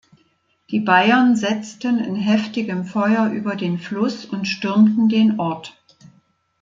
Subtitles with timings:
[0.71, 5.79] Die Bayern setzten in heftigem Feuer über den Fluss und stürmten den Ort.